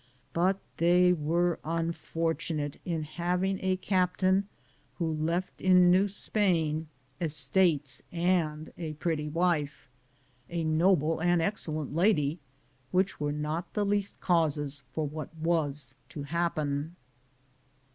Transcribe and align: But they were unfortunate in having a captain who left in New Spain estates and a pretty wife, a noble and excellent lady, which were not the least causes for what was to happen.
But 0.33 0.57
they 0.77 1.13
were 1.13 1.59
unfortunate 1.63 2.81
in 2.85 3.03
having 3.03 3.59
a 3.63 3.77
captain 3.77 4.47
who 4.95 5.13
left 5.13 5.61
in 5.61 5.91
New 5.91 6.07
Spain 6.07 6.87
estates 7.21 8.01
and 8.11 8.73
a 8.79 8.93
pretty 8.93 9.27
wife, 9.29 9.87
a 10.49 10.63
noble 10.63 11.19
and 11.21 11.39
excellent 11.39 11.93
lady, 11.93 12.39
which 12.89 13.19
were 13.19 13.31
not 13.31 13.71
the 13.75 13.85
least 13.85 14.19
causes 14.19 14.81
for 14.91 15.07
what 15.07 15.29
was 15.37 15.93
to 16.09 16.23
happen. 16.23 16.95